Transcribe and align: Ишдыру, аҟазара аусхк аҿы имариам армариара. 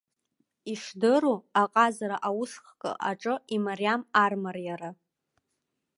Ишдыру, 0.71 1.35
аҟазара 1.61 2.17
аусхк 2.29 2.81
аҿы 3.09 3.33
имариам 3.55 4.01
армариара. 4.23 4.89